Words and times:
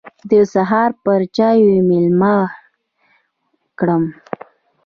د 0.29 0.31
سهار 0.53 0.91
پر 1.03 1.21
چايو 1.35 1.73
مېلمه 1.89 2.35
کړم. 3.79 4.03